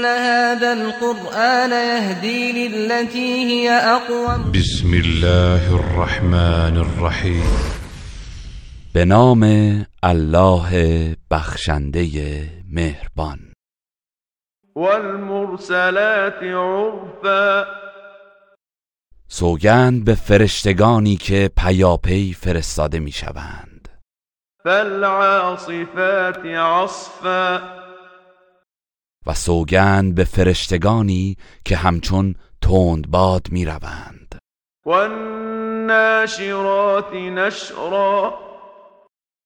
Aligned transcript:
إن 0.00 0.06
هذا 0.06 0.72
القرآن 0.72 1.70
يهدي 1.70 2.68
للتي 2.68 3.44
هي 3.50 3.70
أقوم. 3.70 4.52
بسم 4.52 4.94
الله 4.94 5.74
الرحمن 5.74 6.76
الرحیم 6.76 7.44
به 8.94 9.04
نام 9.04 9.42
الله 10.02 10.70
بخشنده 11.30 12.08
مهربان. 12.70 13.38
والمرسلات 14.76 16.42
عرفا. 16.42 17.64
سوگند 19.28 20.04
به 20.04 20.14
فرشتگانی 20.14 21.16
که 21.16 21.50
پیاپی 21.56 22.32
فرستاده 22.32 22.98
می‌شوند. 22.98 23.88
فالعاصفات 24.64 26.46
عصفا. 26.46 27.79
و 29.26 29.34
سوگند 29.34 30.14
به 30.14 30.24
فرشتگانی 30.24 31.36
که 31.64 31.76
همچون 31.76 32.34
تندباد 32.62 33.46
می‌روند. 33.50 34.38
والناشرات 34.86 36.32
نشرا. 37.12 38.34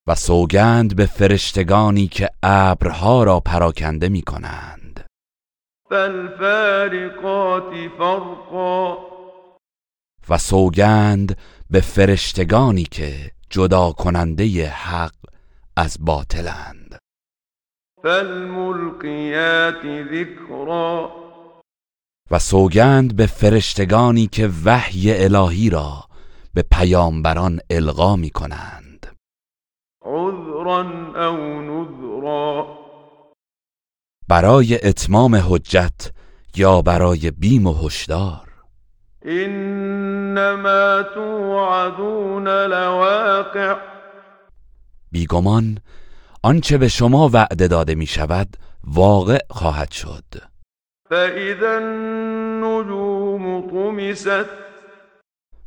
و 0.06 0.14
سوگند 0.14 0.96
به 0.96 1.06
فرشتگانی 1.06 2.06
که 2.08 2.30
ابرها 2.42 3.24
را 3.24 3.40
پراکنده 3.40 4.08
می 4.08 4.22
کنند 4.22 5.04
فالفارقات 5.90 7.72
فرقا. 7.98 8.96
و 10.28 10.38
سوگند 10.38 11.36
به 11.70 11.80
فرشتگانی 11.80 12.82
که 12.82 13.30
جدا 13.50 13.92
کننده 13.92 14.68
حق 14.68 15.14
از 15.76 15.96
باطلند. 16.00 16.83
فالملقيات 18.04 19.82
ذكرا. 20.12 21.10
و 22.30 22.38
سوگند 22.38 23.16
به 23.16 23.26
فرشتگانی 23.26 24.26
که 24.26 24.50
وحی 24.64 25.24
الهی 25.24 25.70
را 25.70 26.04
به 26.54 26.64
پیامبران 26.72 27.60
القا 27.70 28.16
می 28.16 28.30
کنند. 28.30 29.06
عذرا 30.02 30.80
او 31.28 31.60
نذرا. 31.62 32.78
برای 34.28 34.86
اتمام 34.88 35.34
حجت 35.34 36.12
یا 36.56 36.82
برای 36.82 37.30
بیم 37.30 37.66
و 37.66 37.86
هشدار. 37.86 38.48
انما 39.22 41.02
توعدون 41.14 42.48
لواقع. 42.48 43.76
بیگمان 45.12 45.78
آنچه 46.44 46.78
به 46.78 46.88
شما 46.88 47.30
وعده 47.32 47.68
داده 47.68 47.94
می 47.94 48.06
شود 48.06 48.56
واقع 48.84 49.38
خواهد 49.50 49.90
شد. 49.90 50.24
فاذا 51.10 51.76
النجوم 51.76 53.70
طمست 53.70 54.46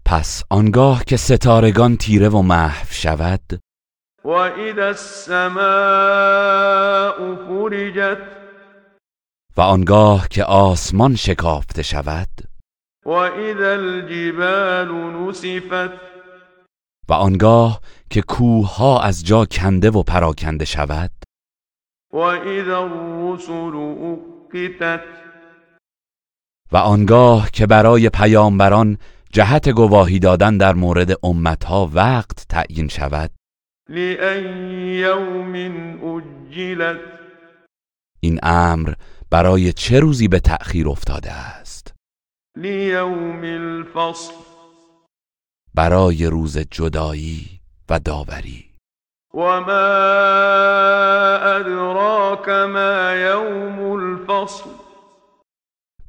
پس 0.06 0.44
آنگاه 0.50 1.04
که 1.04 1.18
ستارگان 1.18 1.98
تیره 1.98 2.30
و 2.30 2.42
محو 2.42 2.88
شود 2.90 3.42
واذا 4.24 4.88
السماء 4.88 5.66
فرجت 7.48 8.18
و 9.58 9.62
آنگاه 9.62 10.28
که 10.28 10.44
آسمان 10.44 11.16
شکافته 11.16 11.84
شود 11.84 12.30
واذا 13.06 13.72
الجبال 13.72 14.88
نسفت 15.14 16.07
و 17.10 17.14
آنگاه 17.14 17.82
که 18.10 18.22
کوه 18.22 19.06
از 19.06 19.26
جا 19.26 19.46
کنده 19.46 19.90
و 19.90 20.04
پراکنده 20.04 20.66
شود. 20.66 21.12
واذا 22.14 22.80
الرسل 22.80 23.76
اقتت. 24.54 25.04
و 26.72 26.78
آنگاه 26.78 27.52
که 27.52 27.68
برای 27.68 28.10
پیامبران 28.10 28.98
جهت 29.32 29.70
گواهی 29.70 30.20
دادن 30.20 30.58
در 30.58 30.74
مورد 30.74 31.26
امتها 31.26 31.90
وقت 31.94 32.46
تعیین 32.50 32.88
شود. 32.88 33.32
اجلت 36.58 37.00
این 38.20 38.40
امر 38.44 38.94
برای 39.30 39.74
چه 39.74 40.00
روزی 40.00 40.28
به 40.28 40.40
تأخیر 40.40 40.90
افتاده 40.90 41.32
است؟ 41.32 41.94
لیوم 42.58 43.42
الفصل. 43.44 44.47
برای 45.78 46.26
روز 46.26 46.58
جدایی 46.58 47.60
و 47.90 48.00
داوری. 48.00 48.66
وما 49.34 49.62
ادراك 51.58 52.50
ما 52.50 53.14
يوم 53.14 53.92
الفصل؟ 53.92 54.70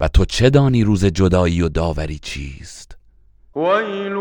و 0.01 0.09
تو 0.09 0.25
چه 0.25 0.51
دانی 0.51 0.85
روز 0.85 1.05
جدایی 1.05 1.63
و 1.63 1.69
داوری 1.69 2.19
چیست؟ 2.19 2.97
ويل 3.57 4.17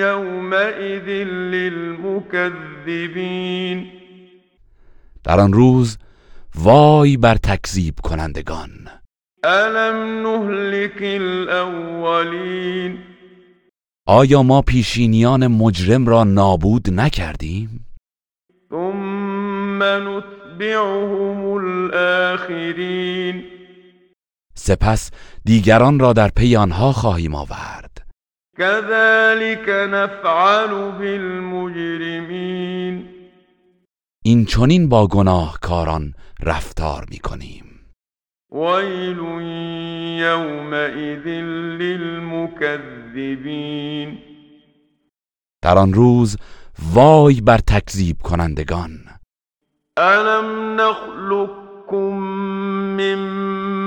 يومئذ 0.00 1.08
للمكذبين. 1.54 3.86
در 5.24 5.40
آن 5.40 5.52
روز 5.52 5.98
وای 6.54 7.16
بر 7.16 7.34
تکذیب 7.34 7.94
کنندگان. 8.02 8.70
ألم 9.44 10.26
نهلك 10.26 11.02
الأولين؟ 11.02 13.11
آیا 14.14 14.42
ما 14.42 14.62
پیشینیان 14.62 15.46
مجرم 15.46 16.06
را 16.06 16.24
نابود 16.24 16.90
نکردیم؟ 16.90 17.86
ثم 18.70 19.82
نتبعهم 19.82 21.44
الآخرين 21.44 23.44
سپس 24.54 25.10
دیگران 25.44 25.98
را 25.98 26.12
در 26.12 26.28
پی 26.28 26.56
آنها 26.56 26.92
خواهیم 26.92 27.34
آورد. 27.34 28.06
كذلك 28.58 29.68
نفعل 29.68 30.90
بالمجرمين 30.98 33.08
این 34.24 34.44
چنین 34.44 34.88
با 34.88 35.06
گناهکاران 35.06 36.14
رفتار 36.42 37.04
می 37.10 37.18
کنیم 37.18 37.64
ويل 40.22 40.30
يومئذ 40.30 41.28
للمكذبين. 41.78 42.78
در 45.62 45.78
آن 45.78 45.94
روز 45.94 46.36
وای 46.94 47.40
بر 47.40 47.58
تکذیب 47.58 48.16
کنندگان. 48.22 48.90
ألم 49.98 50.80
نخلقكم 50.80 52.18
من 52.96 53.18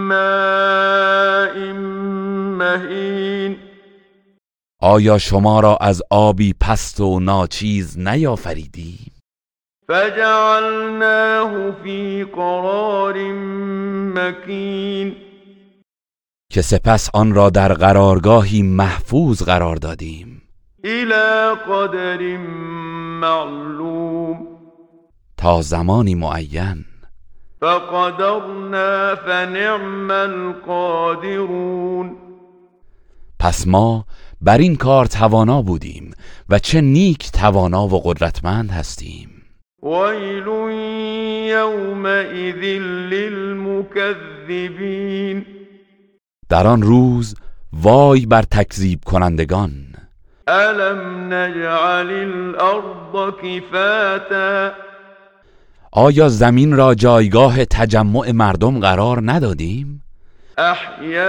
ماء 0.07 1.75
آیا 4.81 5.17
شما 5.17 5.59
را 5.59 5.77
از 5.81 6.03
آبی 6.09 6.53
پست 6.61 6.99
و 6.99 7.19
ناچیز 7.19 7.99
نیافریدیم 7.99 9.11
فجعلناه 9.87 11.71
في 11.83 12.23
قرار 12.35 13.17
مكين. 14.13 15.15
که 16.55 16.61
سپس 16.61 17.09
آن 17.13 17.33
را 17.33 17.49
در 17.49 17.73
قرارگاهی 17.73 18.61
محفوظ 18.61 19.43
قرار 19.43 19.75
دادیم. 19.75 20.41
إلى 20.83 21.55
قدر 21.69 22.37
معلوم. 23.21 24.47
تا 25.37 25.61
زمانی 25.61 26.15
معین. 26.15 26.85
فقدرنا 27.61 29.15
فنعم 29.15 30.11
القادرون. 30.11 32.15
پس 33.39 33.67
ما 33.67 34.05
بر 34.41 34.57
این 34.57 34.75
کار 34.75 35.05
توانا 35.05 35.61
بودیم 35.61 36.11
و 36.49 36.59
چه 36.59 36.81
نیک 36.81 37.31
توانا 37.31 37.87
و 37.87 38.01
قدرتمند 38.01 38.71
هستیم. 38.71 39.29
ويل 39.83 40.47
يومئذ 41.49 42.63
للمكذبين. 43.09 45.45
در 46.55 46.67
آن 46.67 46.81
روز 46.81 47.35
وای 47.73 48.25
بر 48.25 48.41
تکذیب 48.41 48.99
کنندگان. 49.05 49.71
ألم 50.47 51.33
نجعل 51.33 52.09
الأرض 52.11 53.33
كفاتا؟ 53.43 54.71
آیا 55.91 56.29
زمین 56.29 56.75
را 56.77 56.95
جایگاه 56.95 57.65
تجمع 57.65 58.31
مردم 58.31 58.79
قرار 58.79 59.21
ندادیم؟ 59.31 60.03
احیاء 60.57 61.25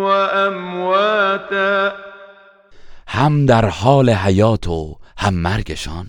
و 0.00 0.06
امواتا 0.34 1.92
هم 3.06 3.46
در 3.46 3.68
حال 3.68 4.10
حیات 4.10 4.68
و 4.68 4.96
هم 5.18 5.34
مرگشان. 5.34 6.06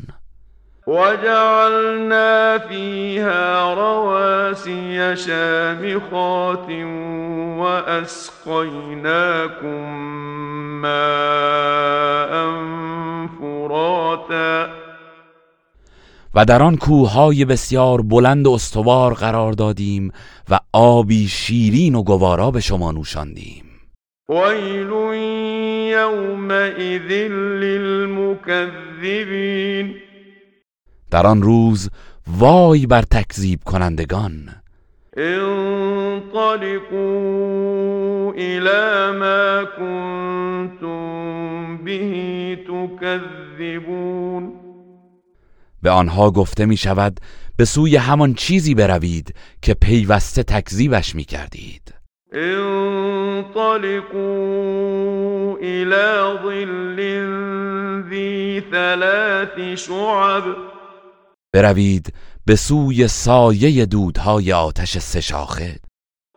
وجعلنا 0.88 2.58
فيها 2.58 3.74
رواسي 3.74 5.16
شامخات 5.16 6.70
وأسقيناكم 7.60 8.98
ماء 10.82 12.52
فراتا. 13.40 14.70
و 16.36 16.46
در 16.46 16.64
آن 16.64 16.78
کوههای 16.78 17.46
بسیار 17.46 18.02
بلند 18.02 18.48
و 18.48 18.52
استوار 18.52 19.14
قرار 19.14 19.52
دادیم 19.54 20.12
و 20.50 20.60
آبی 20.74 21.28
شیرین 21.28 21.96
و 21.96 22.04
گوارا 22.04 22.52
به 22.52 22.60
شما 22.60 22.92
نوشاندیم. 22.92 23.64
ویل 24.30 24.92
یومئذ 25.92 27.12
للمکذبین. 27.62 28.68
در 31.12 31.28
آن 31.28 31.42
روز 31.42 31.90
وای 32.28 32.86
بر 32.86 33.02
تکذیب 33.02 33.60
کنندگان. 33.66 34.50
انطلقوا 35.18 36.98
الى 38.38 39.12
ما 39.20 39.66
كنتم 39.78 41.78
به 41.78 42.60
تكذبون. 42.68 44.54
به 45.84 45.90
آنها 45.90 46.32
گفته 46.32 46.66
می 46.66 46.78
شود 46.78 47.20
به 47.58 47.66
سوی 47.66 47.96
همان 47.96 48.34
چیزی 48.34 48.76
بروید 48.76 49.36
که 49.62 49.74
پیوسته 49.74 50.44
تکذیبش 50.44 51.16
می 51.16 51.24
کردید. 51.24 51.94
انطلقوا 52.34 54.18
الى 55.62 56.38
ظل 56.44 57.00
ذی 58.10 58.64
ثلاث 58.72 59.60
شعب. 59.76 60.77
بروید 61.58 62.14
به 62.46 62.56
سوی 62.56 63.08
سایه 63.08 63.86
دودهای 63.86 64.54
آتش 64.54 64.98
سشاخه 64.98 65.80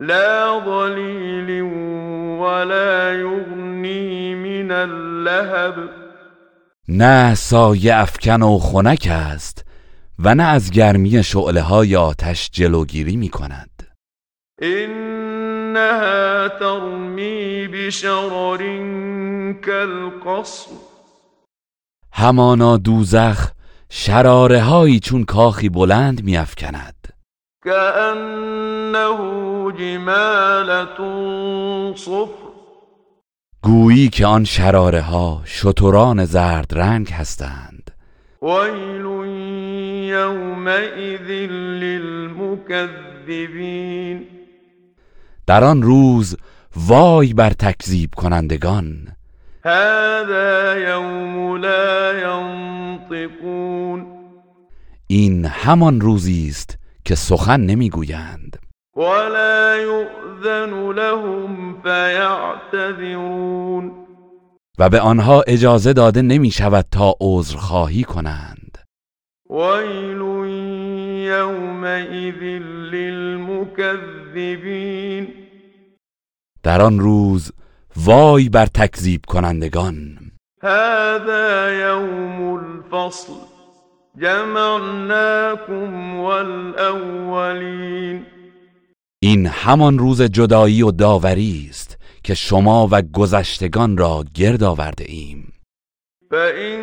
لا 0.00 0.62
ظلیل 0.64 1.60
ولا 2.40 3.12
یغنی 3.14 4.34
من 4.34 4.70
اللهب. 4.70 5.74
نه 6.88 7.34
سایه 7.34 7.96
افکن 7.96 8.42
و 8.42 8.58
خنک 8.58 9.08
است 9.10 9.64
و 10.18 10.34
نه 10.34 10.42
از 10.42 10.70
گرمی 10.70 11.22
شعله 11.22 11.60
های 11.60 11.96
آتش 11.96 12.50
جلوگیری 12.52 13.16
می 13.16 13.28
کند 13.28 13.70
انها 14.62 16.48
ترمی 16.48 17.68
بشرر 17.68 18.58
کالقصر. 19.66 20.70
همانا 22.12 22.76
دوزخ 22.76 23.59
شراره 23.92 24.60
هایی 24.60 25.00
چون 25.00 25.24
کاخی 25.24 25.68
بلند 25.68 26.24
میافکند. 26.24 26.94
كأنه 27.64 29.18
جمالة 29.78 30.96
صفر. 31.96 32.50
گویی 33.62 34.08
که 34.08 34.26
آن 34.26 34.44
شراره 34.44 35.00
ها 35.00 35.42
شتران 35.44 36.24
زرد 36.24 36.74
رنگ 36.74 37.10
هستند. 37.10 37.90
ويل 38.42 39.06
يومئذ 40.10 41.30
للمكذبين 41.82 42.80
در 45.46 45.64
آن 45.64 45.82
روز 45.82 46.36
وای 46.76 47.32
بر 47.32 47.50
تکذیب 47.50 48.10
کنندگان. 48.16 49.08
هذا 49.64 50.78
يوم 50.78 51.56
لا 51.56 52.12
ينطقون. 53.12 54.06
این 55.06 55.44
همان 55.44 56.00
روزی 56.00 56.48
است 56.48 56.78
که 57.04 57.14
سخن 57.14 57.60
نمی‌گویند. 57.60 58.56
ولا 58.96 59.76
يؤذن 59.76 60.92
لهم 60.92 61.82
فيعتذرون. 61.82 63.92
و 64.78 64.88
به 64.88 65.00
آنها 65.00 65.42
اجازه 65.42 65.92
داده 65.92 66.22
نمی 66.22 66.50
شود 66.50 66.86
تا 66.90 67.14
عذرخواهی 67.20 68.04
کنند. 68.04 68.78
ويل 69.50 70.20
يومئذ 71.28 72.42
للمكذبين. 72.92 75.28
در 76.62 76.82
آن 76.82 77.00
روز 77.00 77.52
وای 77.96 78.48
بر 78.48 78.66
تکذیب 78.66 79.20
کنندگان. 79.28 80.19
هذا 80.62 81.80
يوم 81.80 82.58
الفصل. 82.58 83.32
جمعناكم 84.18 86.16
والأولين. 86.16 88.26
این 89.22 89.46
همان 89.46 89.98
روز 89.98 90.22
جدایی 90.22 90.82
و 90.82 90.90
داوری 90.90 91.66
است 91.70 91.98
که 92.24 92.34
شما 92.34 92.88
و 92.90 93.02
گذشتگان 93.02 93.96
را 93.96 94.24
گرد 94.34 94.62
آورده 94.62 95.04
ایم. 95.08 95.52
فإن 96.30 96.80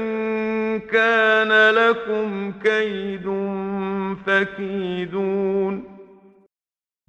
كان 0.80 1.52
لكم 1.52 2.54
كيد 2.64 3.26
فكيدون. 4.26 5.84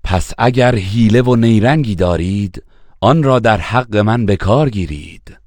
پس 0.04 0.32
اگر 0.38 0.74
حیله 0.74 1.22
و 1.22 1.36
نیرنگی 1.36 1.94
دارید 1.94 2.64
آن 3.00 3.22
را 3.22 3.38
در 3.38 3.56
حق 3.56 3.96
من 3.96 4.26
به 4.26 4.36
کار 4.36 4.68
گیرید. 4.68 5.38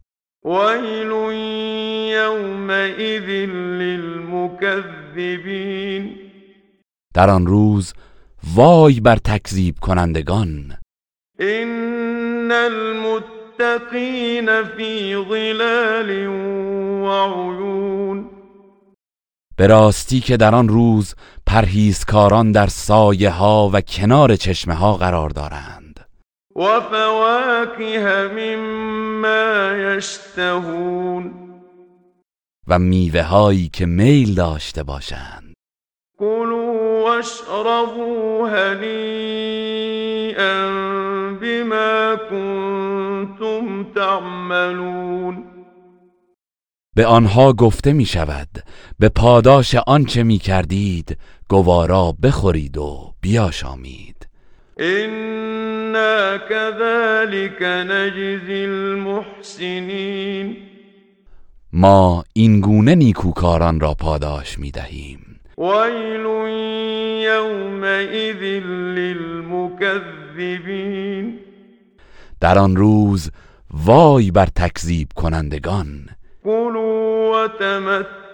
ويل 0.45 1.11
يومئذ 2.11 3.29
للمكذبين. 3.81 5.11
در 7.13 7.29
آن 7.29 7.45
روز 7.47 7.93
وای 8.55 8.99
بر 8.99 9.15
تکذیب 9.15 9.75
کنندگان. 9.81 10.77
إن 11.41 12.51
المتقين 12.51 14.45
في 14.63 15.15
ظلال 15.29 16.27
وعيون. 17.03 18.29
به 19.57 19.67
راستی 19.67 20.19
که 20.19 20.37
در 20.37 20.55
آن 20.55 20.69
روز 20.69 21.15
پرهیزکاران 21.45 22.51
در 22.51 22.67
سایه 22.67 23.29
ها 23.29 23.69
و 23.73 23.81
کنار 23.81 24.35
چشمه 24.35 24.73
ها 24.73 24.93
قرار 24.93 25.29
دارند. 25.29 25.80
وفواكه 26.55 28.29
مما 28.35 29.71
يشتهون. 29.77 31.33
و 32.67 32.79
میوه 32.79 33.21
هایی 33.21 33.69
که 33.69 33.85
میل 33.85 34.35
داشته 34.35 34.83
باشند. 34.83 35.53
كلوا 36.19 37.03
واشربوا 37.03 38.49
هنيئا 38.49 39.51
بما 41.41 42.15
كنتم 42.29 43.83
تعملون. 43.95 45.43
به 46.95 47.05
آنها 47.05 47.53
گفته 47.53 47.93
می 47.93 48.05
شود 48.05 48.49
به 48.99 49.09
پاداش 49.09 49.75
آنچه 49.75 50.23
می 50.23 50.37
کردید 50.37 51.17
گوارا 51.49 52.15
بخورید 52.23 52.77
و 52.77 53.13
بیاشامید. 53.21 54.30
إنا 54.79 56.37
كذلك 56.37 57.61
نجزي 57.61 58.65
المحسنين. 58.65 60.57
ما 61.73 62.23
این 62.33 62.61
گونه 62.61 62.95
نیکوکاران 62.95 63.79
را 63.79 63.93
پاداش 63.93 64.59
می 64.59 64.71
دهیم. 64.71 65.39
ويل 65.57 66.25
يومئذ 67.25 68.41
للمكذبين. 68.95 69.91
در 72.41 72.59
آن 72.59 72.75
روز 72.75 73.31
وای 73.85 74.31
بر 74.31 74.45
تکذیب 74.45 75.07
کنندگان. 75.15 76.09
كلوا 76.43 77.47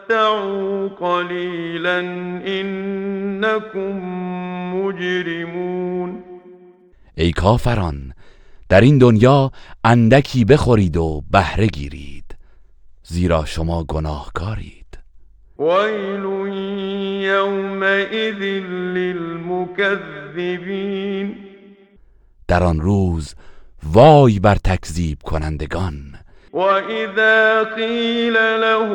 وتمتعوا 0.10 0.88
قليلا 0.88 2.00
إنكم 2.48 4.00
مجرمون 4.76 6.24
ای 7.18 7.32
کافران 7.32 8.14
در 8.70 8.82
این 8.82 8.98
دنیا 8.98 9.52
اندکی 9.84 10.46
بخورید 10.46 10.98
و 10.98 11.24
بهره 11.32 11.68
گیرید 11.68 12.36
زیرا 13.04 13.46
شما 13.46 13.84
گناهکارید. 13.84 14.98
ويل 15.60 16.26
يومئذ 17.24 18.42
للمكذبين 18.96 20.28
در 22.48 22.64
آن 22.64 22.82
روز 22.82 23.36
وای 23.84 24.40
بر 24.40 24.56
تکذیب 24.56 25.18
کنندگان. 25.24 26.18
وإذا 26.58 27.64
قيل 27.64 28.34
لهم 28.34 28.87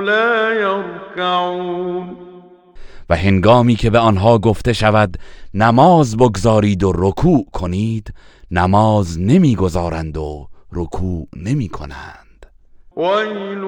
لا 0.00 0.54
يركعون. 0.54 2.16
و 3.10 3.16
هنگامی 3.16 3.74
که 3.74 3.90
به 3.90 3.98
آنها 3.98 4.38
گفته 4.38 4.72
شود 4.72 5.18
نماز 5.54 6.16
بگذارید 6.16 6.84
و 6.84 6.92
رکوع 6.96 7.46
کنید 7.52 8.14
نماز 8.50 9.20
نمی‌گذارند 9.20 10.16
و 10.16 10.48
رکوع 10.72 11.28
نمی 11.36 11.68
کنند 11.68 12.46
ويل 12.96 13.64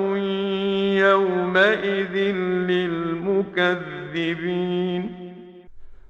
يومئذ 0.98 2.14
للمكذبين. 2.68 4.00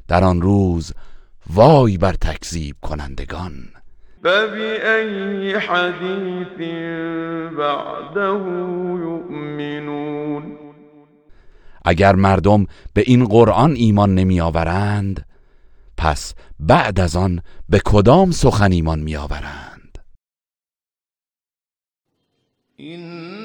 در 0.09 0.25
آن 0.25 0.43
روز 0.43 0.93
وای 1.51 1.99
بر 1.99 2.13
تکذیب 2.13 2.77
کنندگان. 2.83 3.53
فبأي 4.23 5.61
حديث 5.61 6.59
بعده 7.59 8.41
يؤمنون؟ 9.01 10.59
اگر 11.85 12.15
مردم 12.15 12.67
به 12.95 13.03
این 13.07 13.25
قرآن 13.25 13.73
ایمان 13.73 14.15
نمی 14.15 14.41
آورند 14.41 15.27
پس 15.97 16.35
بعد 16.61 17.01
از 17.01 17.17
آن 17.17 17.41
به 17.69 17.81
کدام 17.85 18.31
سخن 18.31 18.73
ایمان 18.73 18.99
می 18.99 19.17
آورند؟ 19.17 19.99
إن 22.81 23.40